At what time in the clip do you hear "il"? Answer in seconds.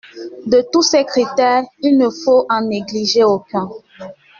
1.83-1.99